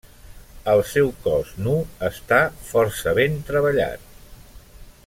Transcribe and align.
El 0.71 0.79
seu 0.91 1.11
cos 1.25 1.51
nu 1.67 1.75
està 2.09 2.41
força 2.71 3.15
ben 3.21 3.39
treballat. 3.51 4.11